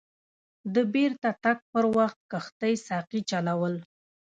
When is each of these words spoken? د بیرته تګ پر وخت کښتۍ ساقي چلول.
د 0.73 0.75
بیرته 0.93 1.29
تګ 1.43 1.57
پر 1.71 1.85
وخت 1.97 2.19
کښتۍ 2.31 2.73
ساقي 2.87 3.21
چلول. 3.29 3.75